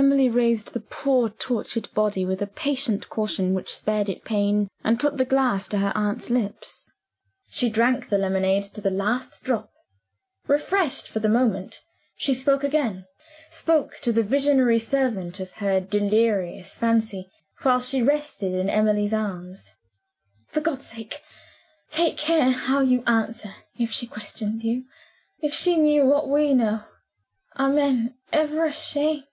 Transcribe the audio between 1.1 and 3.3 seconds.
tortured body with a patient